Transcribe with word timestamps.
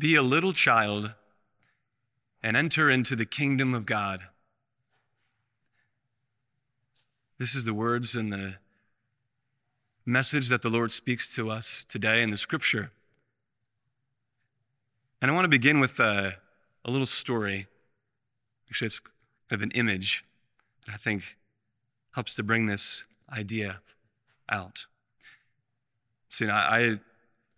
Be 0.00 0.14
a 0.14 0.22
little 0.22 0.54
child 0.54 1.12
and 2.42 2.56
enter 2.56 2.90
into 2.90 3.14
the 3.14 3.26
kingdom 3.26 3.74
of 3.74 3.84
God. 3.84 4.20
This 7.38 7.54
is 7.54 7.66
the 7.66 7.74
words 7.74 8.14
and 8.14 8.32
the 8.32 8.54
message 10.06 10.48
that 10.48 10.62
the 10.62 10.70
Lord 10.70 10.90
speaks 10.90 11.30
to 11.34 11.50
us 11.50 11.84
today 11.86 12.22
in 12.22 12.30
the 12.30 12.38
scripture. 12.38 12.90
And 15.20 15.30
I 15.30 15.34
want 15.34 15.44
to 15.44 15.50
begin 15.50 15.80
with 15.80 16.00
a, 16.00 16.36
a 16.82 16.90
little 16.90 17.06
story. 17.06 17.66
Actually, 18.70 18.86
it's 18.86 19.00
kind 19.50 19.60
of 19.60 19.62
an 19.62 19.70
image 19.72 20.24
that 20.86 20.94
I 20.94 20.96
think 20.96 21.24
helps 22.12 22.34
to 22.36 22.42
bring 22.42 22.68
this 22.68 23.02
idea 23.30 23.80
out. 24.48 24.86
So, 26.30 26.44
you 26.44 26.48
know, 26.48 26.54
I 26.56 27.00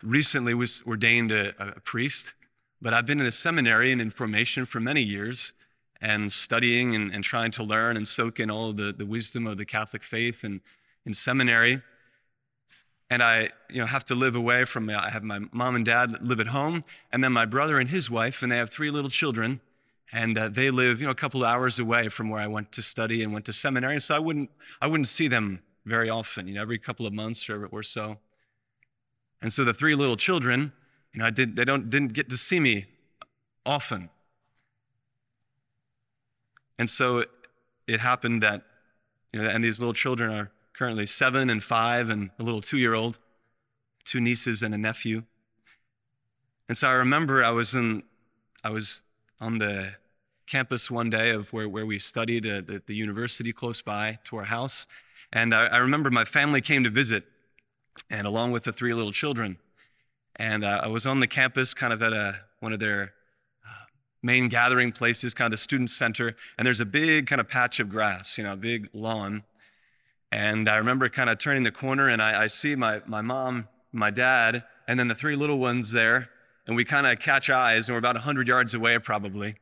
recently 0.02 0.54
was 0.54 0.82
ordained 0.84 1.30
a, 1.30 1.54
a 1.76 1.80
priest, 1.80 2.32
but 2.82 2.92
I've 2.92 3.06
been 3.06 3.20
in 3.20 3.26
a 3.26 3.32
seminary 3.32 3.92
and 3.92 4.00
in 4.00 4.10
formation 4.10 4.66
for 4.66 4.80
many 4.80 5.02
years 5.02 5.52
and 6.02 6.30
studying 6.30 6.94
and, 6.94 7.14
and 7.14 7.24
trying 7.24 7.52
to 7.52 7.62
learn 7.62 7.96
and 7.96 8.06
soak 8.06 8.40
in 8.40 8.50
all 8.50 8.74
the, 8.74 8.92
the 8.92 9.06
wisdom 9.06 9.46
of 9.46 9.56
the 9.56 9.64
Catholic 9.64 10.02
faith 10.02 10.44
and 10.44 10.60
in 11.06 11.14
seminary 11.14 11.80
and 13.12 13.22
I 13.22 13.50
you 13.68 13.78
know, 13.78 13.86
have 13.86 14.06
to 14.06 14.14
live 14.14 14.36
away 14.36 14.64
from, 14.64 14.88
I 14.88 15.10
have 15.10 15.22
my 15.22 15.40
mom 15.52 15.76
and 15.76 15.84
dad 15.84 16.16
live 16.22 16.40
at 16.40 16.46
home, 16.46 16.82
and 17.12 17.22
then 17.22 17.30
my 17.30 17.44
brother 17.44 17.78
and 17.78 17.90
his 17.90 18.08
wife, 18.08 18.42
and 18.42 18.50
they 18.50 18.56
have 18.56 18.70
three 18.70 18.90
little 18.90 19.10
children, 19.10 19.60
and 20.12 20.38
uh, 20.38 20.48
they 20.48 20.70
live 20.70 20.98
you 20.98 21.04
know, 21.04 21.10
a 21.10 21.14
couple 21.14 21.44
of 21.44 21.50
hours 21.50 21.78
away 21.78 22.08
from 22.08 22.30
where 22.30 22.40
I 22.40 22.46
went 22.46 22.72
to 22.72 22.80
study 22.80 23.22
and 23.22 23.30
went 23.30 23.44
to 23.44 23.52
seminary, 23.52 24.00
so 24.00 24.14
I 24.14 24.18
wouldn't, 24.18 24.48
I 24.80 24.86
wouldn't 24.86 25.08
see 25.08 25.28
them 25.28 25.60
very 25.84 26.08
often, 26.08 26.48
you 26.48 26.54
know, 26.54 26.62
every 26.62 26.78
couple 26.78 27.06
of 27.06 27.12
months 27.12 27.50
or, 27.50 27.66
or 27.66 27.82
so. 27.82 28.16
And 29.42 29.52
so 29.52 29.62
the 29.62 29.74
three 29.74 29.94
little 29.94 30.16
children, 30.16 30.72
you 31.12 31.20
know, 31.20 31.26
I 31.26 31.30
did, 31.30 31.56
they 31.56 31.64
don't, 31.64 31.90
didn't 31.90 32.12
get 32.12 32.28
to 32.30 32.38
see 32.38 32.60
me 32.60 32.86
often. 33.66 34.10
And 36.78 36.88
so 36.88 37.24
it, 37.86 38.00
happened 38.00 38.42
that, 38.42 38.62
you 39.32 39.42
know, 39.42 39.48
and 39.48 39.62
these 39.62 39.78
little 39.78 39.94
children 39.94 40.32
are 40.32 40.50
currently 40.76 41.06
seven 41.06 41.50
and 41.50 41.62
five, 41.62 42.08
and 42.08 42.30
a 42.38 42.42
little 42.42 42.62
two 42.62 42.78
year 42.78 42.94
old, 42.94 43.18
two 44.04 44.20
nieces 44.20 44.62
and 44.62 44.74
a 44.74 44.78
nephew. 44.78 45.22
And 46.68 46.78
so 46.78 46.88
I 46.88 46.92
remember 46.92 47.44
I 47.44 47.50
was 47.50 47.74
in, 47.74 48.02
I 48.64 48.70
was 48.70 49.02
on 49.40 49.58
the 49.58 49.92
campus 50.46 50.90
one 50.90 51.10
day 51.10 51.30
of 51.30 51.52
where, 51.52 51.68
where 51.68 51.86
we 51.86 51.98
studied 51.98 52.46
at 52.46 52.66
the, 52.66 52.82
the 52.86 52.94
university 52.94 53.52
close 53.52 53.82
by 53.82 54.18
to 54.24 54.36
our 54.36 54.44
house. 54.44 54.86
And 55.32 55.54
I, 55.54 55.66
I, 55.66 55.76
remember 55.78 56.10
my 56.10 56.24
family 56.24 56.60
came 56.60 56.84
to 56.84 56.90
visit, 56.90 57.24
and 58.10 58.26
along 58.26 58.52
with 58.52 58.64
the 58.64 58.72
three 58.72 58.92
little 58.92 59.12
children. 59.12 59.58
And 60.36 60.64
uh, 60.64 60.80
I 60.82 60.88
was 60.88 61.06
on 61.06 61.20
the 61.20 61.26
campus, 61.26 61.74
kind 61.74 61.92
of 61.92 62.02
at 62.02 62.12
a, 62.12 62.36
one 62.60 62.72
of 62.72 62.80
their 62.80 63.12
uh, 63.64 63.84
main 64.22 64.48
gathering 64.48 64.92
places, 64.92 65.34
kind 65.34 65.52
of 65.52 65.58
the 65.58 65.62
student 65.62 65.90
center. 65.90 66.34
And 66.56 66.66
there's 66.66 66.80
a 66.80 66.86
big 66.86 67.26
kind 67.26 67.40
of 67.40 67.48
patch 67.48 67.80
of 67.80 67.90
grass, 67.90 68.38
you 68.38 68.44
know, 68.44 68.54
a 68.54 68.56
big 68.56 68.88
lawn. 68.92 69.42
And 70.30 70.68
I 70.68 70.76
remember 70.76 71.08
kind 71.08 71.28
of 71.28 71.38
turning 71.38 71.62
the 71.62 71.70
corner 71.70 72.08
and 72.08 72.22
I, 72.22 72.44
I 72.44 72.46
see 72.46 72.74
my, 72.74 73.00
my 73.06 73.20
mom, 73.20 73.68
my 73.92 74.10
dad, 74.10 74.64
and 74.88 74.98
then 74.98 75.08
the 75.08 75.14
three 75.14 75.36
little 75.36 75.58
ones 75.58 75.92
there. 75.92 76.28
And 76.66 76.76
we 76.76 76.84
kind 76.84 77.06
of 77.06 77.18
catch 77.18 77.50
eyes, 77.50 77.88
and 77.88 77.94
we're 77.94 77.98
about 77.98 78.14
100 78.14 78.46
yards 78.46 78.72
away 78.72 78.96
probably. 78.98 79.56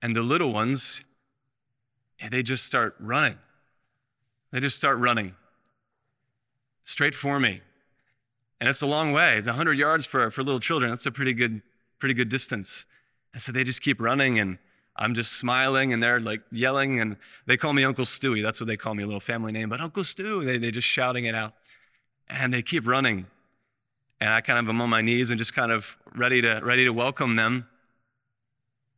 And 0.00 0.16
the 0.16 0.22
little 0.22 0.52
ones, 0.52 1.00
they 2.30 2.42
just 2.42 2.64
start 2.64 2.96
running. 2.98 3.36
They 4.52 4.60
just 4.60 4.76
start 4.76 4.98
running 4.98 5.34
straight 6.84 7.14
for 7.14 7.38
me. 7.38 7.60
And 8.62 8.68
it's 8.68 8.80
a 8.80 8.86
long 8.86 9.10
way. 9.10 9.38
It's 9.38 9.48
100 9.48 9.72
yards 9.72 10.06
for, 10.06 10.30
for 10.30 10.44
little 10.44 10.60
children. 10.60 10.92
That's 10.92 11.04
a 11.04 11.10
pretty 11.10 11.32
good, 11.32 11.62
pretty 11.98 12.14
good 12.14 12.28
distance. 12.28 12.84
And 13.34 13.42
so 13.42 13.50
they 13.50 13.64
just 13.64 13.82
keep 13.82 14.00
running. 14.00 14.38
And 14.38 14.56
I'm 14.94 15.16
just 15.16 15.32
smiling 15.32 15.92
and 15.92 16.00
they're 16.00 16.20
like 16.20 16.42
yelling 16.52 17.00
and 17.00 17.16
they 17.48 17.56
call 17.56 17.72
me 17.72 17.82
Uncle 17.82 18.04
Stewie. 18.04 18.40
That's 18.40 18.60
what 18.60 18.68
they 18.68 18.76
call 18.76 18.94
me, 18.94 19.02
a 19.02 19.06
little 19.06 19.18
family 19.18 19.50
name. 19.50 19.68
But 19.68 19.80
Uncle 19.80 20.04
Stewie, 20.04 20.46
they, 20.46 20.58
they're 20.58 20.70
just 20.70 20.86
shouting 20.86 21.24
it 21.24 21.34
out. 21.34 21.54
And 22.28 22.54
they 22.54 22.62
keep 22.62 22.86
running. 22.86 23.26
And 24.20 24.30
I 24.30 24.40
kind 24.42 24.60
of 24.60 24.68
am 24.68 24.80
on 24.80 24.88
my 24.88 25.02
knees 25.02 25.30
and 25.30 25.38
just 25.38 25.54
kind 25.54 25.72
of 25.72 25.84
ready 26.14 26.40
to, 26.42 26.60
ready 26.62 26.84
to 26.84 26.92
welcome 26.92 27.34
them. 27.34 27.66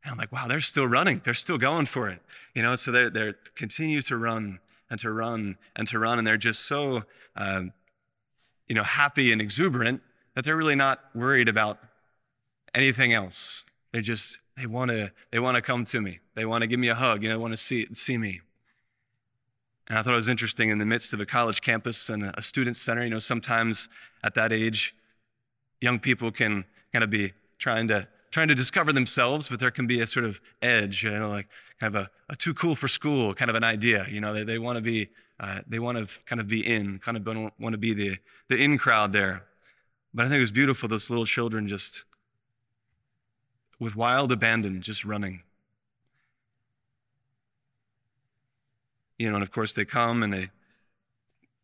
And 0.05 0.13
I'm 0.13 0.19
like, 0.19 0.31
wow, 0.31 0.47
they're 0.47 0.61
still 0.61 0.87
running. 0.87 1.23
They're 1.25 1.33
still 1.33 1.57
going 1.57 1.87
for 1.87 2.11
it. 2.11 2.21
You 2.53 2.63
know, 2.63 2.77
so 2.77 2.93
they're, 2.93 3.09
they're 3.09 3.35
continue 3.57 4.03
to 4.03 4.19
run 4.19 4.59
and 4.91 5.01
to 5.01 5.11
run 5.11 5.57
and 5.75 5.89
to 5.89 5.99
run. 5.99 6.19
And 6.19 6.27
they're 6.27 6.37
just 6.37 6.67
so, 6.67 7.05
um, 7.35 7.73
you 8.69 8.75
know, 8.75 8.83
happy 8.83 9.33
and 9.33 9.41
exuberant 9.41 10.01
that 10.35 10.45
they're 10.45 10.57
really 10.57 10.75
not 10.75 11.01
worried 11.15 11.49
about 11.49 11.79
anything 12.75 13.13
else. 13.13 13.65
They 13.93 14.01
just 14.01 14.39
they 14.57 14.67
want 14.67 14.91
to 14.91 15.13
they 15.31 15.39
want 15.39 15.57
to 15.57 15.63
come 15.63 15.85
to 15.87 16.01
me. 16.01 16.21
They 16.35 16.45
want 16.45 16.63
to 16.63 16.67
give 16.67 16.81
me 16.81 16.89
a 16.89 16.95
hug. 16.95 17.23
You 17.23 17.29
know, 17.29 17.37
they 17.37 17.41
want 17.43 17.53
to 17.53 17.63
see 17.63 17.87
see 17.95 18.17
me. 18.17 18.41
And 19.89 19.99
I 19.99 20.03
thought 20.03 20.15
it 20.15 20.17
was 20.17 20.29
interesting 20.29 20.71
in 20.71 20.79
the 20.79 20.87
midst 20.87 21.13
of 21.13 21.21
a 21.21 21.27
college 21.27 21.61
campus 21.61 22.09
and 22.09 22.25
a 22.25 22.43
student 22.43 22.77
center. 22.77 23.05
You 23.05 23.11
know, 23.11 23.19
sometimes 23.19 23.89
at 24.23 24.35
that 24.35 24.51
age, 24.51 24.95
young 25.81 25.99
people 25.99 26.33
can 26.33 26.65
kind 26.93 27.05
of 27.05 27.11
be 27.11 27.35
trying 27.59 27.89
to 27.89 28.09
trying 28.35 28.49
to 28.49 28.55
discover 28.57 28.93
themselves, 28.93 29.47
but 29.47 29.61
there 29.61 29.71
can 29.71 29.87
be 29.87 30.01
a 30.01 30.07
sort 30.09 30.25
of 30.25 30.41
edge, 30.61 31.05
you 31.05 31.11
know, 31.11 31.31
like 31.31 31.47
kind 31.79 31.95
of 31.95 32.03
a, 32.03 32.11
a 32.33 32.35
too 32.35 32.53
cool 32.53 32.75
for 32.75 32.89
school 32.89 33.33
kind 33.33 33.49
of 33.49 33.55
an 33.55 33.63
idea. 33.63 34.07
You 34.11 34.21
know, 34.21 34.35
they, 34.35 34.43
they 34.43 34.59
want 34.59 34.77
to 34.77 34.83
be 34.83 35.09
uh, 35.39 35.61
they 35.69 35.79
want 35.79 35.99
to 35.99 36.09
kind 36.27 36.41
of 36.41 36.49
be 36.49 36.67
in, 36.67 36.99
kind 36.99 37.17
of 37.17 37.25
want 37.61 37.73
to 37.73 37.79
be 37.79 37.95
the 37.95 38.17
the 38.49 38.57
in 38.57 38.77
crowd 38.77 39.13
there. 39.13 39.45
But 40.13 40.27
I 40.27 40.29
think 40.29 40.39
it 40.39 40.41
was 40.43 40.51
beautiful. 40.51 40.89
Those 40.89 41.09
little 41.11 41.27
children 41.27 41.69
just 41.69 42.03
with 43.79 43.95
wild 43.95 44.33
abandon, 44.33 44.83
just 44.83 45.05
running. 45.05 45.43
You 49.17 49.29
know, 49.29 49.37
and 49.37 49.45
of 49.45 49.53
course 49.53 49.73
they 49.75 49.85
come 49.85 50.25
and 50.25 50.33
they 50.33 50.51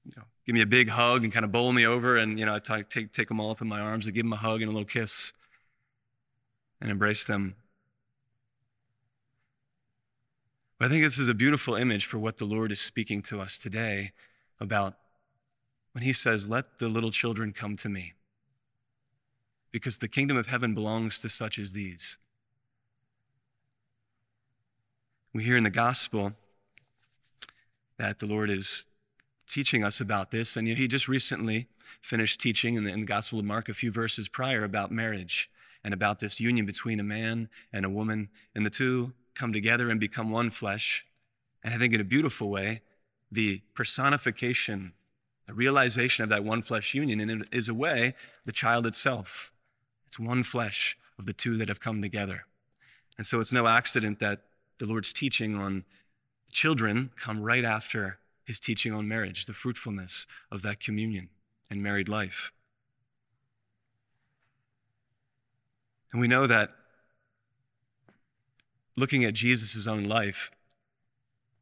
you 0.05 0.13
know, 0.17 0.23
give 0.47 0.55
me 0.55 0.63
a 0.63 0.67
big 0.67 0.89
hug 0.89 1.25
and 1.25 1.33
kind 1.33 1.45
of 1.45 1.51
bowl 1.51 1.73
me 1.73 1.85
over, 1.85 2.17
and 2.17 2.39
you 2.39 2.47
know, 2.47 2.55
I 2.55 2.61
t- 2.61 2.85
take 2.89 3.13
take 3.13 3.27
them 3.27 3.41
all 3.41 3.51
up 3.51 3.61
in 3.61 3.67
my 3.67 3.81
arms 3.81 4.07
and 4.07 4.15
give 4.15 4.25
them 4.25 4.33
a 4.33 4.37
hug 4.37 4.63
and 4.63 4.71
a 4.71 4.73
little 4.73 4.85
kiss 4.85 5.33
and 6.81 6.91
embrace 6.91 7.25
them. 7.25 7.57
But 10.79 10.87
I 10.87 10.89
think 10.89 11.05
this 11.05 11.19
is 11.19 11.29
a 11.29 11.35
beautiful 11.35 11.75
image 11.75 12.07
for 12.07 12.19
what 12.19 12.39
the 12.39 12.45
Lord 12.45 12.73
is 12.73 12.81
speaking 12.81 13.23
to 13.25 13.41
us 13.41 13.59
today 13.59 14.13
about 14.59 14.95
when 15.93 16.05
He 16.05 16.13
says, 16.13 16.49
"Let 16.49 16.79
the 16.79 16.89
little 16.89 17.11
children 17.11 17.53
come 17.53 17.77
to 17.79 17.89
me." 17.89 18.15
because 19.71 19.99
the 19.99 20.09
kingdom 20.09 20.37
of 20.37 20.47
heaven 20.47 20.75
belongs 20.75 21.21
to 21.21 21.29
such 21.29 21.59
as 21.59 21.73
these. 21.73 22.17
We 25.33 25.45
hear 25.45 25.57
in 25.57 25.65
the 25.65 25.71
gospel 25.71 26.33
that 27.99 28.19
the 28.19 28.27
Lord 28.27 28.51
is 28.51 28.85
teaching 29.49 29.85
us 29.85 30.01
about 30.01 30.31
this, 30.31 30.57
and 30.57 30.67
he 30.67 30.89
just 30.89 31.09
recently 31.09 31.69
finished 32.03 32.41
teaching 32.41 32.75
in 32.75 32.85
the, 32.85 32.91
in 32.91 33.01
the 33.01 33.07
Gospel 33.07 33.39
of 33.39 33.45
Mark 33.45 33.69
a 33.69 33.75
few 33.75 33.93
verses 33.93 34.27
prior 34.29 34.65
about 34.65 34.91
marriage 34.91 35.51
and 35.85 35.95
about 35.95 36.21
this 36.21 36.41
union 36.41 36.67
between 36.67 37.01
a 37.01 37.05
man 37.05 37.49
and 37.73 37.85
a 37.85 37.91
woman, 37.91 38.29
and 38.55 38.65
the 38.67 38.71
two 38.71 39.13
come 39.35 39.53
together 39.53 39.91
and 39.91 39.99
become 39.99 40.31
one 40.31 40.51
flesh. 40.51 41.05
And 41.63 41.73
I 41.73 41.79
think 41.79 41.95
in 41.95 42.01
a 42.01 42.05
beautiful 42.05 42.51
way, 42.51 42.83
the 43.33 43.63
personification, 43.75 44.93
the 45.47 45.55
realization 45.55 46.23
of 46.23 46.31
that 46.31 46.45
one 46.45 46.63
flesh 46.63 46.95
union, 46.95 47.21
and 47.21 47.47
is 47.53 47.69
a 47.69 47.75
way 47.75 48.15
the 48.45 48.53
child 48.53 48.87
itself. 48.87 49.51
It's 50.07 50.19
one 50.19 50.43
flesh 50.43 50.97
of 51.19 51.27
the 51.27 51.33
two 51.33 51.57
that 51.59 51.69
have 51.69 51.81
come 51.81 52.03
together. 52.03 52.47
And 53.17 53.27
so 53.27 53.41
it's 53.41 53.53
no 53.53 53.67
accident 53.67 54.19
that 54.21 54.41
the 54.79 54.87
Lord's 54.87 55.13
teaching 55.13 55.55
on 55.55 55.85
children 56.51 57.11
come 57.23 57.41
right 57.41 57.65
after 57.65 58.19
his 58.45 58.59
teaching 58.59 58.93
on 58.93 59.07
marriage, 59.07 59.47
the 59.47 59.53
fruitfulness 59.53 60.27
of 60.51 60.63
that 60.63 60.81
communion 60.81 61.29
and 61.71 61.83
married 61.83 62.09
life. 62.09 62.51
And 66.13 66.21
we 66.21 66.29
know 66.29 66.47
that 66.47 66.71
looking 68.97 69.25
at 69.25 69.35
Jesus' 69.35 69.87
own 69.87 70.05
life, 70.05 70.51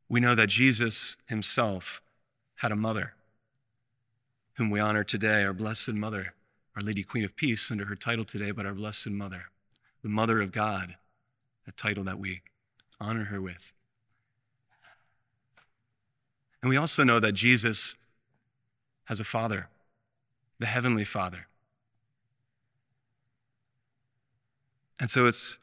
we 0.08 0.20
know 0.20 0.34
that 0.34 0.48
Jesus 0.48 1.16
himself 1.26 2.00
had 2.56 2.72
a 2.72 2.76
mother 2.76 3.12
whom 4.54 4.70
we 4.70 4.80
honor 4.80 5.04
today, 5.04 5.44
our 5.44 5.52
blessed 5.52 5.90
mother, 5.90 6.34
our 6.74 6.82
Lady 6.82 7.04
Queen 7.04 7.24
of 7.24 7.36
Peace 7.36 7.70
under 7.70 7.84
her 7.84 7.94
title 7.94 8.24
today, 8.24 8.50
but 8.50 8.66
our 8.66 8.74
Blessed 8.74 9.08
Mother, 9.08 9.44
the 10.02 10.08
Mother 10.08 10.40
of 10.40 10.50
God, 10.50 10.96
a 11.66 11.72
title 11.72 12.04
that 12.04 12.18
we 12.18 12.42
honor 13.00 13.24
her 13.24 13.40
with. 13.40 13.72
And 16.60 16.68
we 16.68 16.76
also 16.76 17.04
know 17.04 17.20
that 17.20 17.32
Jesus 17.32 17.94
has 19.04 19.20
a 19.20 19.24
Father, 19.24 19.68
the 20.58 20.66
Heavenly 20.66 21.04
Father. 21.04 21.46
And 25.00 25.10
so 25.10 25.26
it's 25.26 25.58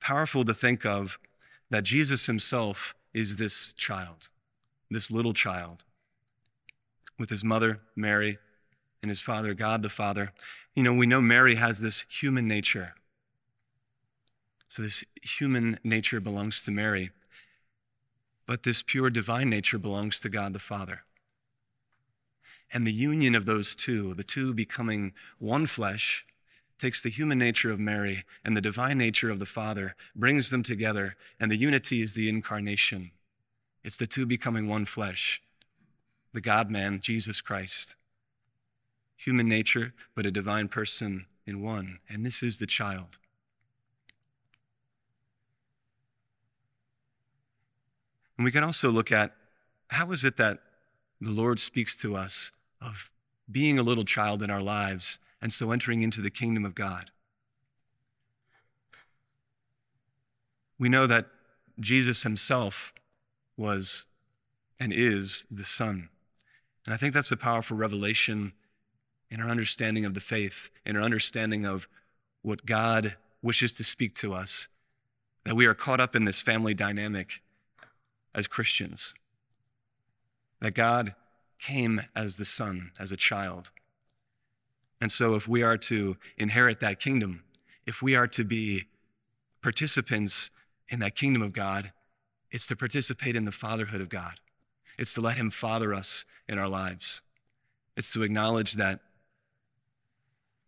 powerful 0.00 0.44
to 0.44 0.54
think 0.54 0.84
of 0.84 1.18
that 1.70 1.84
Jesus 1.84 2.26
himself 2.26 2.94
is 3.12 3.36
this 3.36 3.72
child, 3.76 4.28
this 4.90 5.10
little 5.10 5.32
child, 5.32 5.82
with 7.18 7.30
his 7.30 7.44
mother, 7.44 7.80
Mary, 7.96 8.38
and 9.02 9.08
his 9.08 9.20
Father, 9.20 9.54
God 9.54 9.82
the 9.82 9.88
Father. 9.88 10.32
You 10.74 10.82
know, 10.82 10.92
we 10.92 11.06
know 11.06 11.20
Mary 11.20 11.54
has 11.56 11.78
this 11.78 12.04
human 12.08 12.46
nature. 12.48 12.94
So 14.68 14.82
this 14.82 15.04
human 15.22 15.78
nature 15.84 16.20
belongs 16.20 16.60
to 16.62 16.70
Mary, 16.70 17.10
but 18.46 18.64
this 18.64 18.82
pure 18.82 19.08
divine 19.08 19.48
nature 19.48 19.78
belongs 19.78 20.18
to 20.20 20.28
God 20.28 20.52
the 20.52 20.58
Father. 20.58 21.02
And 22.72 22.86
the 22.86 22.92
union 22.92 23.36
of 23.36 23.46
those 23.46 23.74
two, 23.74 24.14
the 24.14 24.24
two 24.24 24.52
becoming 24.52 25.12
one 25.38 25.66
flesh, 25.66 26.24
takes 26.84 27.00
the 27.00 27.08
human 27.08 27.38
nature 27.38 27.70
of 27.70 27.80
Mary 27.80 28.26
and 28.44 28.54
the 28.54 28.60
divine 28.60 28.98
nature 28.98 29.30
of 29.30 29.38
the 29.38 29.46
Father, 29.46 29.96
brings 30.14 30.50
them 30.50 30.62
together, 30.62 31.16
and 31.40 31.50
the 31.50 31.56
unity 31.56 32.02
is 32.02 32.12
the 32.12 32.28
incarnation. 32.28 33.10
It's 33.82 33.96
the 33.96 34.06
two 34.06 34.26
becoming 34.26 34.68
one 34.68 34.84
flesh, 34.84 35.40
the 36.34 36.42
God 36.42 36.70
man, 36.70 37.00
Jesus 37.02 37.40
Christ. 37.40 37.94
Human 39.16 39.48
nature, 39.48 39.94
but 40.14 40.26
a 40.26 40.30
divine 40.30 40.68
person 40.68 41.24
in 41.46 41.62
one. 41.62 42.00
And 42.06 42.26
this 42.26 42.42
is 42.42 42.58
the 42.58 42.66
child. 42.66 43.16
And 48.36 48.44
we 48.44 48.52
can 48.52 48.62
also 48.62 48.90
look 48.90 49.10
at 49.10 49.32
how 49.88 50.12
is 50.12 50.22
it 50.22 50.36
that 50.36 50.58
the 51.18 51.30
Lord 51.30 51.60
speaks 51.60 51.96
to 51.96 52.14
us 52.14 52.50
of 52.78 53.08
being 53.50 53.78
a 53.78 53.82
little 53.82 54.04
child 54.04 54.42
in 54.42 54.50
our 54.50 54.60
lives 54.60 55.18
and 55.44 55.52
so 55.52 55.72
entering 55.72 56.02
into 56.02 56.22
the 56.22 56.30
kingdom 56.30 56.64
of 56.64 56.74
God. 56.74 57.10
We 60.78 60.88
know 60.88 61.06
that 61.06 61.26
Jesus 61.78 62.22
himself 62.22 62.94
was 63.54 64.06
and 64.80 64.90
is 64.90 65.44
the 65.50 65.64
Son. 65.64 66.08
And 66.86 66.94
I 66.94 66.96
think 66.96 67.12
that's 67.12 67.30
a 67.30 67.36
powerful 67.36 67.76
revelation 67.76 68.54
in 69.30 69.42
our 69.42 69.50
understanding 69.50 70.06
of 70.06 70.14
the 70.14 70.20
faith, 70.20 70.70
in 70.86 70.96
our 70.96 71.02
understanding 71.02 71.66
of 71.66 71.88
what 72.40 72.64
God 72.64 73.16
wishes 73.42 73.74
to 73.74 73.84
speak 73.84 74.14
to 74.16 74.32
us, 74.32 74.68
that 75.44 75.56
we 75.56 75.66
are 75.66 75.74
caught 75.74 76.00
up 76.00 76.16
in 76.16 76.24
this 76.24 76.40
family 76.40 76.72
dynamic 76.72 77.42
as 78.34 78.46
Christians. 78.46 79.12
That 80.62 80.74
God 80.74 81.14
came 81.60 82.00
as 82.16 82.36
the 82.36 82.46
Son, 82.46 82.92
as 82.98 83.12
a 83.12 83.16
child. 83.16 83.68
And 85.04 85.12
so, 85.12 85.34
if 85.34 85.46
we 85.46 85.62
are 85.62 85.76
to 85.76 86.16
inherit 86.38 86.80
that 86.80 86.98
kingdom, 86.98 87.42
if 87.84 88.00
we 88.00 88.14
are 88.14 88.26
to 88.28 88.42
be 88.42 88.86
participants 89.62 90.50
in 90.88 91.00
that 91.00 91.14
kingdom 91.14 91.42
of 91.42 91.52
God, 91.52 91.92
it's 92.50 92.66
to 92.68 92.74
participate 92.74 93.36
in 93.36 93.44
the 93.44 93.52
fatherhood 93.52 94.00
of 94.00 94.08
God. 94.08 94.40
It's 94.96 95.12
to 95.12 95.20
let 95.20 95.36
Him 95.36 95.50
father 95.50 95.92
us 95.92 96.24
in 96.48 96.58
our 96.58 96.70
lives. 96.70 97.20
It's 97.98 98.10
to 98.14 98.22
acknowledge 98.22 98.76
that 98.76 99.00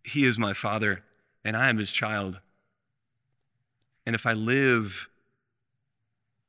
He 0.02 0.26
is 0.26 0.38
my 0.38 0.52
Father 0.52 1.02
and 1.42 1.56
I 1.56 1.70
am 1.70 1.78
His 1.78 1.90
child. 1.90 2.38
And 4.04 4.14
if 4.14 4.26
I 4.26 4.34
live 4.34 5.08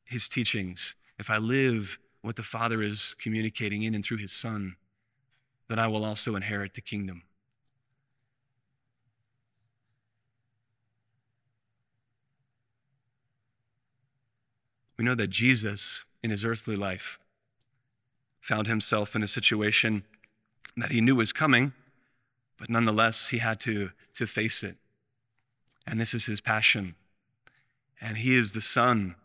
His 0.03 0.27
teachings, 0.27 0.93
if 1.19 1.29
I 1.29 1.37
live 1.37 1.99
what 2.21 2.35
the 2.35 2.43
Father 2.43 2.83
is 2.83 3.15
communicating 3.17 3.83
in 3.83 3.95
and 3.95 4.03
through 4.03 4.17
His 4.17 4.33
Son, 4.33 4.75
then 5.69 5.79
I 5.79 5.87
will 5.87 6.03
also 6.03 6.35
inherit 6.35 6.73
the 6.73 6.81
kingdom. 6.81 7.23
We 14.97 15.05
know 15.05 15.15
that 15.15 15.29
Jesus, 15.29 16.03
in 16.23 16.31
his 16.31 16.43
earthly 16.43 16.75
life, 16.75 17.19
found 18.41 18.67
himself 18.67 19.15
in 19.15 19.23
a 19.23 19.27
situation 19.27 20.03
that 20.75 20.91
he 20.91 21.01
knew 21.01 21.15
was 21.15 21.33
coming, 21.33 21.73
but 22.57 22.69
nonetheless, 22.69 23.27
he 23.29 23.37
had 23.39 23.59
to, 23.61 23.91
to 24.15 24.25
face 24.25 24.63
it. 24.63 24.77
And 25.85 25.99
this 25.99 26.13
is 26.13 26.25
his 26.25 26.41
passion. 26.41 26.95
And 28.01 28.17
he 28.17 28.37
is 28.37 28.51
the 28.51 28.61
Son 28.61 29.15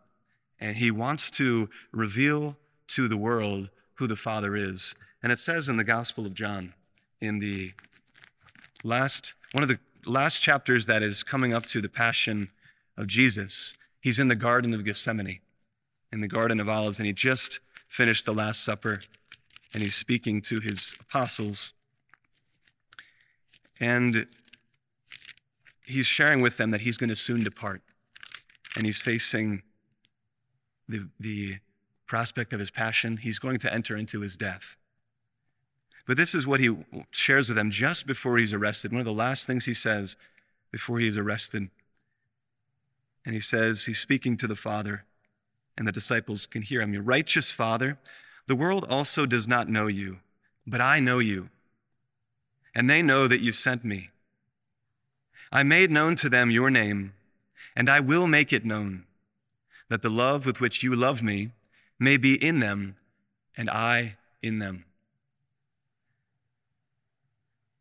and 0.63 0.77
he 0.77 0.93
wants 0.93 1.29
to 1.29 1.69
reveal 1.91 2.57
to 2.87 3.09
the 3.09 3.17
world 3.17 3.69
who 3.95 4.07
the 4.07 4.15
Father 4.15 4.57
is. 4.57 4.95
And 5.21 5.33
it 5.33 5.41
says 5.41 5.69
in 5.69 5.77
the 5.77 5.83
Gospel 5.83 6.25
of 6.25 6.35
John, 6.35 6.73
in 7.21 7.41
the 7.41 7.73
last, 8.85 9.33
one 9.51 9.65
of 9.65 9.69
the 9.69 9.81
last 10.07 10.41
chapters 10.41 10.87
that 10.87 11.03
is 11.03 11.25
coming 11.25 11.53
up 11.53 11.67
to 11.67 11.83
the 11.83 11.89
Passion 11.89 12.49
of 12.97 13.09
Jesus, 13.09 13.75
he's 14.01 14.21
in 14.21 14.29
the 14.29 14.37
Garden 14.37 14.73
of 14.73 14.85
Gethsemane, 14.85 15.41
in 16.13 16.21
the 16.21 16.29
Garden 16.29 16.61
of 16.61 16.69
Olives, 16.69 16.99
and 16.99 17.07
he 17.07 17.13
just 17.13 17.61
finished 17.89 18.27
the 18.27 18.35
Last 18.35 18.63
Supper, 18.63 19.01
and 19.73 19.83
he's 19.83 19.95
speaking 19.95 20.43
to 20.43 20.61
his 20.61 20.95
apostles. 21.01 21.73
And 23.81 24.27
he's 25.85 26.07
sharing 26.07 26.41
with 26.41 26.57
them 26.57 26.71
that 26.71 26.83
he's 26.83 26.97
going 26.97 27.11
to 27.11 27.17
soon 27.17 27.43
depart, 27.43 27.83
and 28.77 28.87
he's 28.87 29.01
facing 29.01 29.63
the, 30.89 31.09
the 31.19 31.57
prospect 32.07 32.53
of 32.53 32.61
his 32.61 32.71
passion, 32.71 33.17
he's 33.17 33.39
going 33.39 33.59
to 33.59 33.73
enter 33.73 33.97
into 33.97 34.21
his 34.21 34.37
death. 34.37 34.77
But 36.07 36.17
this 36.17 36.35
is 36.35 36.47
what 36.47 36.61
he 36.61 36.77
shares 37.11 37.49
with 37.49 37.57
them 37.57 37.71
just 37.71 38.07
before 38.07 38.37
he's 38.39 38.53
arrested. 38.53 38.93
One 38.93 39.01
of 39.01 39.07
the 39.07 39.13
last 39.13 39.47
things 39.47 39.65
he 39.65 39.75
says 39.75 40.17
before 40.71 40.99
he 40.99 41.09
is 41.09 41.17
arrested. 41.17 41.71
And 43.25 43.35
he 43.35 43.41
says, 43.41 43.85
he's 43.85 44.01
speaking 44.01 44.37
to 44.39 44.49
the 44.49 44.57
Father, 44.57 45.05
and 45.77 45.87
the 45.87 45.93
disciples 45.93 46.47
can 46.47 46.63
hear 46.63 46.81
him. 46.83 46.93
Your 46.93 47.03
righteous 47.03 47.51
Father, 47.51 47.99
the 48.47 48.55
world 48.55 48.87
also 48.89 49.27
does 49.27 49.49
not 49.49 49.69
know 49.69 49.87
you, 49.87 50.19
but 50.67 50.81
I 50.81 51.01
know 51.01 51.19
you. 51.19 51.49
And 52.75 52.89
they 52.89 53.03
know 53.03 53.29
that 53.29 53.41
you 53.41 53.53
sent 53.53 53.85
me. 53.85 54.11
I 55.51 55.63
made 55.63 55.91
known 55.91 56.17
to 56.17 56.29
them 56.29 56.51
your 56.51 56.71
name, 56.71 57.13
and 57.77 57.91
I 57.91 58.01
will 58.01 58.27
make 58.27 58.53
it 58.53 58.65
known 58.65 59.05
that 59.89 60.03
the 60.03 60.09
love 60.09 60.47
with 60.47 60.61
which 60.61 60.83
you 60.83 60.97
love 60.97 61.23
me 61.23 61.51
may 61.99 62.17
be 62.17 62.35
in 62.35 62.61
them 62.61 62.97
and 63.57 63.69
I 63.69 64.17
in 64.43 64.59
them. 64.59 64.85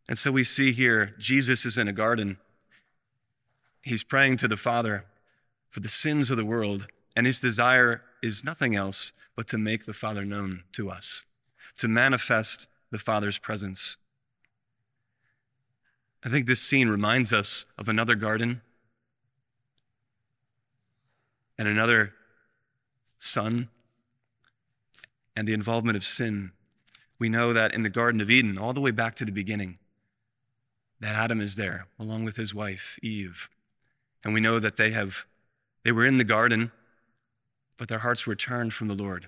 And 0.09 0.19
so 0.19 0.29
we 0.29 0.43
see 0.43 0.73
here 0.73 1.15
Jesus 1.17 1.65
is 1.65 1.77
in 1.77 1.87
a 1.87 1.93
garden. 1.93 2.37
He's 3.81 4.03
praying 4.03 4.37
to 4.37 4.47
the 4.49 4.57
Father 4.57 5.05
for 5.69 5.79
the 5.79 5.87
sins 5.87 6.29
of 6.29 6.35
the 6.35 6.43
world, 6.43 6.87
and 7.15 7.25
his 7.25 7.39
desire 7.39 8.01
is 8.21 8.43
nothing 8.43 8.75
else 8.75 9.11
but 9.35 9.47
to 9.47 9.57
make 9.57 9.85
the 9.85 9.93
Father 9.93 10.25
known 10.25 10.63
to 10.73 10.89
us, 10.89 11.23
to 11.77 11.87
manifest 11.87 12.67
the 12.91 12.99
Father's 12.99 13.37
presence. 13.37 13.97
I 16.23 16.29
think 16.29 16.45
this 16.45 16.61
scene 16.61 16.89
reminds 16.89 17.33
us 17.33 17.65
of 17.77 17.89
another 17.89 18.15
garden 18.15 18.61
and 21.57 21.67
another 21.67 22.13
son 23.19 23.69
and 25.35 25.47
the 25.47 25.53
involvement 25.53 25.95
of 25.95 26.03
sin, 26.03 26.51
we 27.19 27.29
know 27.29 27.53
that 27.53 27.73
in 27.73 27.83
the 27.83 27.89
Garden 27.89 28.19
of 28.19 28.29
Eden, 28.29 28.57
all 28.57 28.73
the 28.73 28.81
way 28.81 28.91
back 28.91 29.15
to 29.17 29.25
the 29.25 29.31
beginning, 29.31 29.77
that 30.99 31.15
Adam 31.15 31.39
is 31.39 31.55
there 31.55 31.87
along 31.99 32.25
with 32.25 32.35
his 32.35 32.53
wife, 32.53 32.99
Eve. 33.01 33.47
And 34.23 34.33
we 34.33 34.41
know 34.41 34.59
that 34.59 34.77
they 34.77 34.91
have 34.91 35.25
they 35.83 35.91
were 35.91 36.05
in 36.05 36.17
the 36.17 36.23
garden, 36.23 36.71
but 37.81 37.89
their 37.89 37.97
hearts 37.97 38.27
were 38.27 38.35
turned 38.35 38.71
from 38.71 38.89
the 38.89 38.93
Lord. 38.93 39.27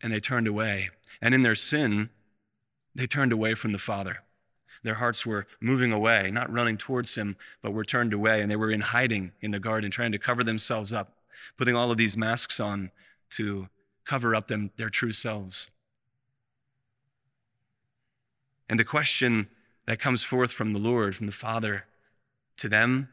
And 0.00 0.10
they 0.10 0.18
turned 0.18 0.46
away. 0.46 0.88
And 1.20 1.34
in 1.34 1.42
their 1.42 1.54
sin, 1.54 2.08
they 2.94 3.06
turned 3.06 3.32
away 3.32 3.52
from 3.52 3.72
the 3.72 3.78
Father. 3.78 4.20
Their 4.82 4.94
hearts 4.94 5.26
were 5.26 5.46
moving 5.60 5.92
away, 5.92 6.30
not 6.30 6.50
running 6.50 6.78
towards 6.78 7.16
him, 7.16 7.36
but 7.60 7.72
were 7.72 7.84
turned 7.84 8.14
away. 8.14 8.40
And 8.40 8.50
they 8.50 8.56
were 8.56 8.70
in 8.70 8.80
hiding 8.80 9.32
in 9.42 9.50
the 9.50 9.58
garden, 9.58 9.90
trying 9.90 10.12
to 10.12 10.18
cover 10.18 10.42
themselves 10.42 10.90
up, 10.90 11.18
putting 11.58 11.76
all 11.76 11.90
of 11.90 11.98
these 11.98 12.16
masks 12.16 12.58
on 12.58 12.90
to 13.36 13.68
cover 14.06 14.34
up 14.34 14.48
them, 14.48 14.70
their 14.78 14.88
true 14.88 15.12
selves. 15.12 15.66
And 18.70 18.80
the 18.80 18.86
question 18.86 19.48
that 19.86 20.00
comes 20.00 20.24
forth 20.24 20.50
from 20.50 20.72
the 20.72 20.78
Lord, 20.78 21.14
from 21.14 21.26
the 21.26 21.32
Father 21.32 21.84
to 22.56 22.70
them, 22.70 23.10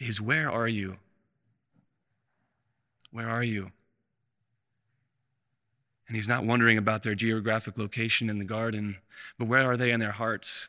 is 0.00 0.20
Where 0.20 0.50
are 0.50 0.66
you? 0.66 0.96
Where 3.12 3.28
are 3.28 3.44
you? 3.44 3.70
And 6.08 6.16
he's 6.16 6.28
not 6.28 6.44
wondering 6.44 6.78
about 6.78 7.02
their 7.02 7.14
geographic 7.14 7.78
location 7.78 8.28
in 8.28 8.38
the 8.38 8.44
garden, 8.44 8.96
but 9.38 9.48
where 9.48 9.70
are 9.70 9.76
they 9.76 9.92
in 9.92 10.00
their 10.00 10.12
hearts 10.12 10.68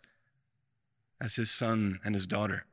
as 1.20 1.36
his 1.36 1.50
son 1.50 2.00
and 2.06 2.14
his 2.14 2.28
daughter? 2.28 2.66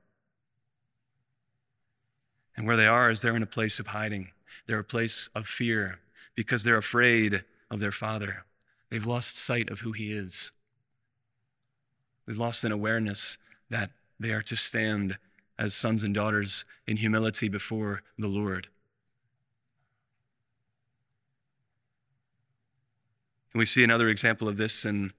And 2.56 2.66
where 2.66 2.76
they 2.76 2.86
are 2.86 3.10
is 3.10 3.20
they're 3.20 3.36
in 3.36 3.42
a 3.42 3.46
place 3.46 3.78
of 3.78 3.88
hiding. 3.88 4.28
They're 4.66 4.80
a 4.80 4.84
place 4.84 5.30
of 5.34 5.46
fear 5.46 5.98
because 6.34 6.62
they're 6.62 6.76
afraid 6.76 7.44
of 7.70 7.80
their 7.80 7.92
father. 7.92 8.44
They've 8.90 9.06
lost 9.06 9.38
sight 9.38 9.70
of 9.70 9.80
who 9.80 9.92
he 9.92 10.12
is. 10.12 10.50
They've 12.26 12.36
lost 12.36 12.64
an 12.64 12.72
awareness 12.72 13.38
that 13.70 13.90
they 14.18 14.32
are 14.32 14.42
to 14.42 14.56
stand 14.56 15.16
as 15.58 15.74
sons 15.74 16.02
and 16.02 16.14
daughters 16.14 16.64
in 16.86 16.96
humility 16.98 17.48
before 17.48 18.02
the 18.18 18.26
Lord. 18.26 18.68
And 23.52 23.59
we 23.59 23.66
see 23.66 23.83
another 23.83 24.09
example 24.09 24.49
of 24.49 24.57
this 24.57 24.85
in 24.85 25.12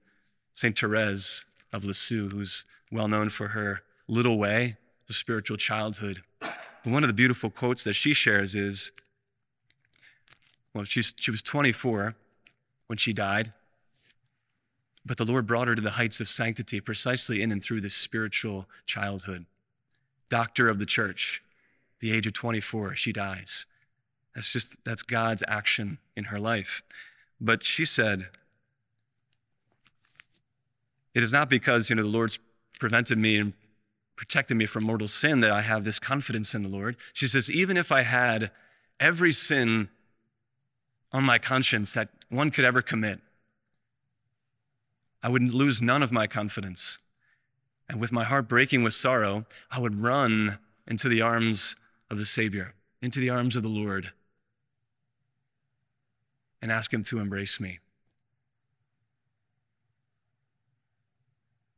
St. 0.54 0.78
Therese 0.78 1.44
of 1.72 1.84
Lisieux, 1.84 2.28
who's 2.30 2.64
well 2.90 3.08
known 3.08 3.30
for 3.30 3.48
her 3.48 3.82
little 4.08 4.38
way, 4.38 4.76
the 5.08 5.14
spiritual 5.14 5.56
childhood. 5.56 6.22
But 6.40 6.52
one 6.84 7.04
of 7.04 7.08
the 7.08 7.14
beautiful 7.14 7.50
quotes 7.50 7.84
that 7.84 7.94
she 7.94 8.14
shares 8.14 8.54
is 8.54 8.90
well, 10.74 10.84
she's, 10.84 11.12
she 11.16 11.30
was 11.30 11.42
24 11.42 12.14
when 12.86 12.96
she 12.96 13.12
died, 13.12 13.52
but 15.04 15.18
the 15.18 15.24
Lord 15.24 15.46
brought 15.46 15.68
her 15.68 15.74
to 15.74 15.82
the 15.82 15.90
heights 15.90 16.20
of 16.20 16.28
sanctity 16.28 16.80
precisely 16.80 17.42
in 17.42 17.52
and 17.52 17.62
through 17.62 17.80
this 17.80 17.94
spiritual 17.94 18.66
childhood. 18.86 19.44
Doctor 20.28 20.68
of 20.68 20.78
the 20.78 20.86
church, 20.86 21.42
the 22.00 22.12
age 22.12 22.26
of 22.26 22.32
24, 22.32 22.96
she 22.96 23.12
dies. 23.12 23.66
That's 24.34 24.50
just, 24.50 24.68
that's 24.84 25.02
God's 25.02 25.42
action 25.46 25.98
in 26.16 26.24
her 26.24 26.38
life. 26.38 26.82
But 27.44 27.64
she 27.64 27.84
said, 27.84 28.28
it 31.12 31.24
is 31.24 31.32
not 31.32 31.50
because, 31.50 31.90
you 31.90 31.96
know, 31.96 32.02
the 32.02 32.08
Lord's 32.08 32.38
prevented 32.78 33.18
me 33.18 33.36
and 33.36 33.52
protected 34.16 34.56
me 34.56 34.64
from 34.64 34.84
mortal 34.84 35.08
sin 35.08 35.40
that 35.40 35.50
I 35.50 35.62
have 35.62 35.84
this 35.84 35.98
confidence 35.98 36.54
in 36.54 36.62
the 36.62 36.68
Lord. 36.68 36.96
She 37.12 37.26
says, 37.26 37.50
even 37.50 37.76
if 37.76 37.90
I 37.90 38.02
had 38.02 38.52
every 39.00 39.32
sin 39.32 39.88
on 41.10 41.24
my 41.24 41.38
conscience 41.38 41.92
that 41.94 42.10
one 42.28 42.52
could 42.52 42.64
ever 42.64 42.80
commit, 42.80 43.18
I 45.20 45.28
would 45.28 45.42
lose 45.42 45.82
none 45.82 46.02
of 46.02 46.12
my 46.12 46.28
confidence. 46.28 46.98
And 47.88 48.00
with 48.00 48.12
my 48.12 48.22
heart 48.22 48.48
breaking 48.48 48.84
with 48.84 48.94
sorrow, 48.94 49.46
I 49.68 49.80
would 49.80 50.00
run 50.00 50.60
into 50.86 51.08
the 51.08 51.22
arms 51.22 51.74
of 52.08 52.18
the 52.18 52.26
Savior, 52.26 52.74
into 53.00 53.18
the 53.18 53.30
arms 53.30 53.56
of 53.56 53.64
the 53.64 53.68
Lord, 53.68 54.12
and 56.62 56.72
ask 56.72 56.92
Him 56.94 57.04
to 57.04 57.18
embrace 57.18 57.60
me. 57.60 57.80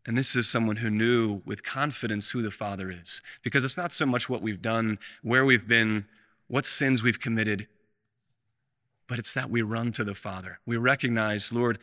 And 0.06 0.18
this 0.18 0.36
is 0.36 0.48
someone 0.48 0.76
who 0.76 0.90
knew 0.90 1.40
with 1.46 1.64
confidence 1.64 2.28
who 2.28 2.42
the 2.42 2.50
Father 2.50 2.90
is. 2.90 3.22
Because 3.42 3.64
it's 3.64 3.78
not 3.78 3.92
so 3.92 4.04
much 4.04 4.28
what 4.28 4.42
we've 4.42 4.60
done, 4.60 4.98
where 5.22 5.46
we've 5.46 5.66
been, 5.66 6.04
what 6.46 6.66
sins 6.66 7.02
we've 7.02 7.20
committed, 7.20 7.66
but 9.08 9.18
it's 9.18 9.32
that 9.32 9.50
we 9.50 9.62
run 9.62 9.92
to 9.92 10.04
the 10.04 10.14
Father. 10.14 10.58
We 10.66 10.76
recognize, 10.76 11.52
Lord, 11.52 11.78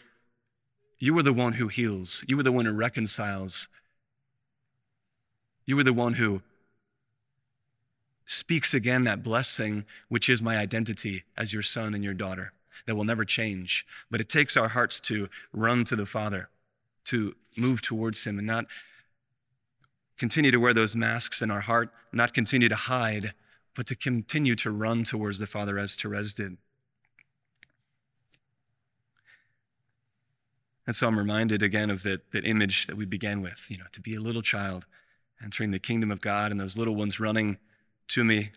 you 0.99 1.17
are 1.17 1.23
the 1.23 1.33
one 1.33 1.53
who 1.53 1.67
heals, 1.67 2.23
you 2.27 2.39
are 2.39 2.43
the 2.43 2.51
one 2.51 2.65
who 2.65 2.73
reconciles, 2.73 3.67
you 5.65 5.77
are 5.79 5.83
the 5.83 5.93
one 5.93 6.13
who 6.13 6.41
speaks 8.25 8.73
again 8.73 9.03
that 9.03 9.23
blessing, 9.23 9.85
which 10.09 10.29
is 10.29 10.41
my 10.41 10.57
identity 10.57 11.23
as 11.37 11.51
your 11.51 11.63
son 11.63 11.93
and 11.93 12.03
your 12.03 12.13
daughter, 12.13 12.53
that 12.85 12.95
will 12.95 13.03
never 13.03 13.25
change. 13.25 13.85
But 14.09 14.21
it 14.21 14.29
takes 14.29 14.57
our 14.57 14.69
hearts 14.69 14.99
to 15.01 15.29
run 15.53 15.85
to 15.85 15.95
the 15.95 16.05
Father 16.05 16.49
to 17.05 17.35
move 17.57 17.81
towards 17.81 18.23
Him 18.23 18.37
and 18.37 18.47
not 18.47 18.65
continue 20.17 20.51
to 20.51 20.57
wear 20.57 20.73
those 20.73 20.95
masks 20.95 21.41
in 21.41 21.49
our 21.49 21.61
heart, 21.61 21.89
not 22.13 22.33
continue 22.33 22.69
to 22.69 22.75
hide, 22.75 23.33
but 23.75 23.87
to 23.87 23.95
continue 23.95 24.55
to 24.57 24.69
run 24.69 25.03
towards 25.03 25.39
the 25.39 25.47
Father 25.47 25.79
as 25.79 25.95
Therese 25.95 26.33
did. 26.33 26.57
And 30.87 30.95
so 30.95 31.07
I'm 31.07 31.17
reminded 31.17 31.63
again 31.63 31.89
of 31.89 32.03
that, 32.03 32.31
that 32.33 32.45
image 32.45 32.87
that 32.87 32.97
we 32.97 33.05
began 33.05 33.41
with, 33.41 33.59
you 33.67 33.77
know, 33.77 33.85
to 33.93 34.01
be 34.01 34.15
a 34.15 34.19
little 34.19 34.41
child 34.41 34.85
entering 35.43 35.71
the 35.71 35.79
kingdom 35.79 36.11
of 36.11 36.21
God 36.21 36.51
and 36.51 36.59
those 36.59 36.77
little 36.77 36.95
ones 36.95 37.19
running 37.19 37.57
to 38.09 38.23
me, 38.23 38.51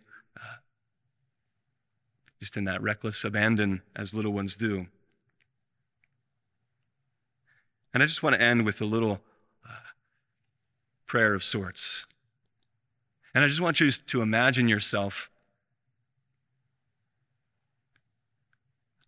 just 2.44 2.58
in 2.58 2.64
that 2.64 2.82
reckless 2.82 3.24
abandon 3.24 3.80
as 3.96 4.12
little 4.12 4.34
ones 4.34 4.54
do. 4.54 4.86
And 7.94 8.02
I 8.02 8.06
just 8.06 8.22
want 8.22 8.36
to 8.36 8.42
end 8.42 8.66
with 8.66 8.82
a 8.82 8.84
little 8.84 9.22
uh, 9.66 9.72
prayer 11.06 11.32
of 11.32 11.42
sorts. 11.42 12.04
And 13.34 13.42
I 13.42 13.48
just 13.48 13.62
want 13.62 13.80
you 13.80 13.90
to 13.90 14.20
imagine 14.20 14.68
yourself 14.68 15.30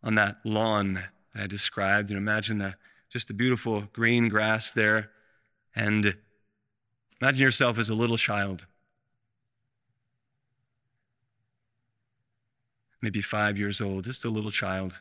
on 0.02 0.14
that 0.14 0.36
lawn 0.42 0.94
that 0.94 1.10
I 1.34 1.46
described, 1.46 2.08
and 2.08 2.16
imagine 2.16 2.56
the, 2.56 2.74
just 3.12 3.28
the 3.28 3.34
beautiful 3.34 3.82
green 3.92 4.30
grass 4.30 4.70
there. 4.70 5.10
And 5.74 6.16
imagine 7.20 7.42
yourself 7.42 7.78
as 7.78 7.90
a 7.90 7.94
little 7.94 8.16
child. 8.16 8.64
Maybe 13.02 13.20
five 13.20 13.56
years 13.56 13.80
old, 13.80 14.04
just 14.04 14.24
a 14.24 14.30
little 14.30 14.50
child. 14.50 15.00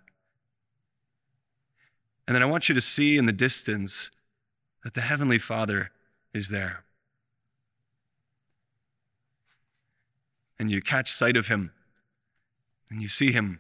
And 2.28 2.36
then 2.36 2.44
I 2.44 2.48
want 2.48 2.68
you 2.68 2.76
to 2.76 2.82
see 2.82 3.18
in 3.18 3.26
the 3.26 3.32
distance 3.32 4.12
that 4.84 4.94
the 4.94 5.02
Heavenly 5.02 5.40
Father 5.40 5.92
is 6.34 6.50
there. 6.50 6.84
And 10.60 10.72
you 10.72 10.82
catch 10.82 11.14
sight 11.14 11.38
of 11.38 11.48
Him 11.48 11.72
and 12.90 13.02
you 13.02 13.10
see 13.10 13.32
Him. 13.32 13.60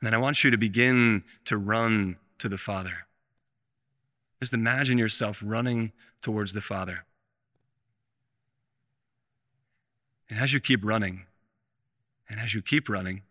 And 0.00 0.06
then 0.06 0.14
I 0.14 0.18
want 0.18 0.42
you 0.42 0.50
to 0.50 0.56
begin 0.56 1.24
to 1.44 1.58
run 1.58 2.16
to 2.38 2.48
the 2.48 2.58
Father. 2.58 3.06
Just 4.40 4.54
imagine 4.54 4.96
yourself 4.96 5.38
running 5.42 5.92
towards 6.22 6.54
the 6.54 6.62
Father. 6.62 7.04
And 10.30 10.38
as 10.38 10.52
you 10.52 10.60
keep 10.60 10.84
running, 10.84 11.24
and 12.28 12.38
as 12.38 12.54
you 12.54 12.62
keep 12.62 12.88
running, 12.88 13.22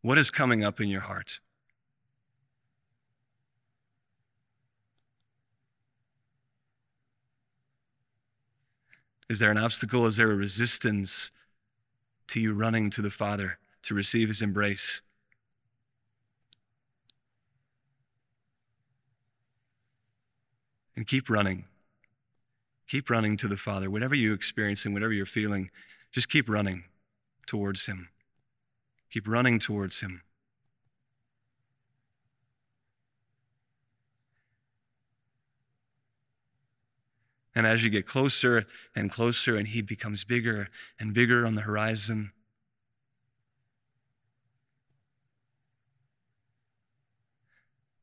what 0.00 0.16
is 0.16 0.30
coming 0.30 0.64
up 0.64 0.80
in 0.80 0.88
your 0.88 1.02
heart? 1.02 1.40
Is 9.28 9.38
there 9.38 9.50
an 9.50 9.58
obstacle? 9.58 10.06
Is 10.06 10.16
there 10.16 10.30
a 10.30 10.36
resistance 10.36 11.32
to 12.28 12.40
you 12.40 12.54
running 12.54 12.88
to 12.90 13.02
the 13.02 13.10
Father 13.10 13.58
to 13.82 13.94
receive 13.94 14.28
His 14.28 14.40
embrace? 14.40 15.02
And 20.96 21.06
keep 21.06 21.28
running. 21.28 21.66
Keep 22.88 23.10
running 23.10 23.36
to 23.36 23.48
the 23.48 23.56
Father. 23.56 23.90
Whatever 23.90 24.14
you're 24.14 24.34
experiencing, 24.34 24.94
whatever 24.94 25.12
you're 25.12 25.26
feeling, 25.26 25.70
just 26.10 26.30
keep 26.30 26.48
running 26.48 26.84
towards 27.46 27.84
Him. 27.84 28.08
Keep 29.10 29.28
running 29.28 29.58
towards 29.58 30.00
Him. 30.00 30.22
And 37.54 37.66
as 37.66 37.82
you 37.82 37.90
get 37.90 38.06
closer 38.06 38.66
and 38.94 39.10
closer, 39.10 39.56
and 39.56 39.66
He 39.68 39.82
becomes 39.82 40.24
bigger 40.24 40.68
and 40.98 41.12
bigger 41.12 41.44
on 41.44 41.56
the 41.56 41.62
horizon, 41.62 42.32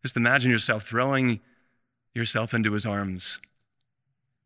just 0.03 0.17
imagine 0.17 0.51
yourself 0.51 0.85
throwing 0.85 1.39
yourself 2.13 2.53
into 2.53 2.73
His 2.73 2.85
arms, 2.85 3.39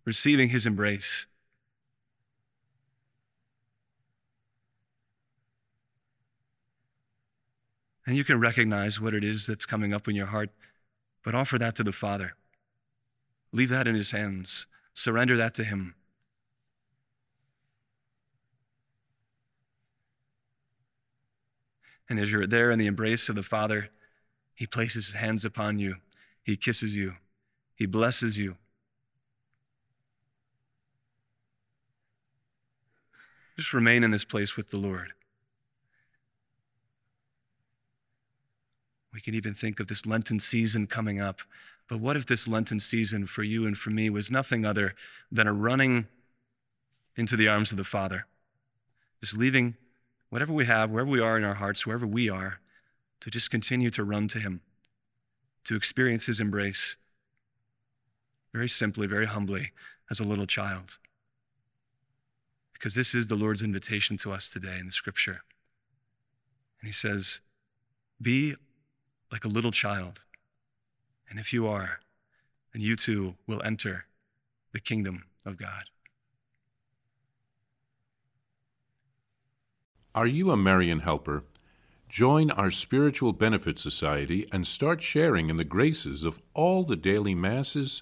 receiving 0.05 0.49
His 0.49 0.65
embrace. 0.65 1.25
And 8.05 8.17
you 8.17 8.23
can 8.23 8.39
recognize 8.39 8.99
what 8.99 9.13
it 9.13 9.23
is 9.23 9.45
that's 9.45 9.67
coming 9.67 9.93
up 9.93 10.07
in 10.07 10.15
your 10.15 10.25
heart, 10.25 10.49
but 11.23 11.35
offer 11.35 11.59
that 11.59 11.75
to 11.75 11.83
the 11.83 11.91
Father. 11.91 12.33
Leave 13.51 13.69
that 13.69 13.87
in 13.87 13.93
His 13.93 14.11
hands, 14.11 14.65
surrender 14.93 15.37
that 15.37 15.53
to 15.55 15.63
Him. 15.63 15.93
And 22.09 22.19
as 22.19 22.31
you're 22.31 22.47
there 22.47 22.71
in 22.71 22.79
the 22.79 22.87
embrace 22.87 23.29
of 23.29 23.35
the 23.35 23.43
Father, 23.43 23.89
He 24.55 24.65
places 24.65 25.07
His 25.07 25.15
hands 25.15 25.45
upon 25.45 25.77
you, 25.77 25.97
He 26.41 26.57
kisses 26.57 26.95
you, 26.95 27.13
He 27.75 27.85
blesses 27.85 28.37
you. 28.37 28.55
Just 33.59 33.73
remain 33.73 34.05
in 34.05 34.11
this 34.11 34.23
place 34.23 34.55
with 34.55 34.69
the 34.69 34.77
Lord. 34.77 35.11
We 39.11 39.19
can 39.19 39.35
even 39.35 39.53
think 39.53 39.81
of 39.81 39.87
this 39.89 40.05
Lenten 40.05 40.39
season 40.39 40.87
coming 40.87 41.19
up. 41.19 41.41
But 41.89 41.99
what 41.99 42.15
if 42.15 42.25
this 42.25 42.47
Lenten 42.47 42.79
season 42.79 43.27
for 43.27 43.43
you 43.43 43.67
and 43.67 43.77
for 43.77 43.89
me 43.89 44.09
was 44.09 44.31
nothing 44.31 44.63
other 44.63 44.95
than 45.29 45.45
a 45.45 45.51
running 45.51 46.07
into 47.17 47.35
the 47.35 47.49
arms 47.49 47.71
of 47.71 47.77
the 47.77 47.83
Father? 47.83 48.27
Just 49.19 49.35
leaving 49.35 49.75
whatever 50.29 50.53
we 50.53 50.65
have, 50.65 50.89
wherever 50.89 51.09
we 51.09 51.19
are 51.19 51.37
in 51.37 51.43
our 51.43 51.55
hearts, 51.55 51.85
wherever 51.85 52.07
we 52.07 52.29
are, 52.29 52.61
to 53.19 53.29
just 53.29 53.51
continue 53.51 53.91
to 53.91 54.05
run 54.05 54.29
to 54.29 54.39
Him, 54.39 54.61
to 55.65 55.75
experience 55.75 56.27
His 56.27 56.39
embrace 56.39 56.95
very 58.53 58.69
simply, 58.69 59.05
very 59.05 59.25
humbly, 59.25 59.73
as 60.09 60.21
a 60.21 60.23
little 60.23 60.47
child. 60.47 60.97
Because 62.79 62.95
this 62.95 63.13
is 63.13 63.27
the 63.27 63.35
Lord's 63.35 63.61
invitation 63.61 64.17
to 64.19 64.31
us 64.31 64.49
today 64.49 64.77
in 64.79 64.85
the 64.85 64.91
scripture. 64.93 65.41
And 66.81 66.87
He 66.87 66.93
says, 66.93 67.39
Be 68.21 68.55
like 69.31 69.43
a 69.43 69.49
little 69.49 69.71
child. 69.71 70.21
And 71.29 71.39
if 71.39 71.51
you 71.51 71.67
are, 71.67 71.99
then 72.73 72.81
you 72.81 72.95
too 72.95 73.35
will 73.45 73.61
enter 73.63 74.05
the 74.71 74.79
kingdom 74.79 75.25
of 75.45 75.57
God. 75.57 75.83
Are 80.15 80.27
you 80.27 80.51
a 80.51 80.57
Marian 80.57 81.01
helper? 81.01 81.43
Join 82.07 82.49
our 82.51 82.71
Spiritual 82.71 83.33
Benefit 83.33 83.77
Society 83.77 84.47
and 84.51 84.65
start 84.65 85.03
sharing 85.03 85.49
in 85.49 85.57
the 85.57 85.63
graces 85.63 86.23
of 86.23 86.41
all 86.55 86.83
the 86.83 86.95
daily 86.95 87.35
masses, 87.35 88.01